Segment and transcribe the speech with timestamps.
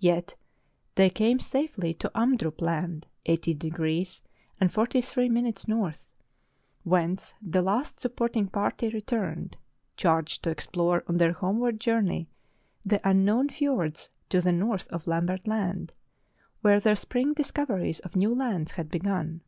[0.00, 0.36] Yet
[0.96, 4.20] they came safely to Amdrup Land, 80°
[4.68, 5.26] 43'
[5.72, 5.90] N.,
[6.82, 9.56] whence the last supporting party returned,
[9.96, 12.28] charged to explore on their homeward journey
[12.84, 15.94] the unknown fiords to the north of Lambert Land,
[16.60, 19.40] where their spring discoveries of new lands had begun.